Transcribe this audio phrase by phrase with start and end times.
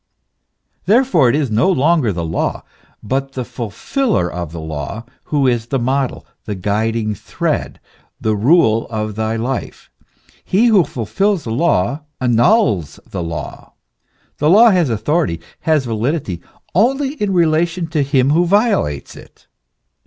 [0.85, 2.63] Therefore it is no longer the law,
[3.03, 7.79] but the fulfiller of the law, who is the model, the guiding thread,
[8.19, 9.91] the rule of thy life.
[10.43, 13.73] He who fulfils the law, annuls the law.
[14.39, 16.41] The law has authority, has validity,
[16.73, 19.45] only in relation to him who violates it.